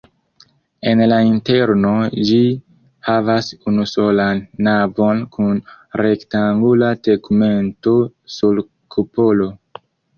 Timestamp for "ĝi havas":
2.29-3.51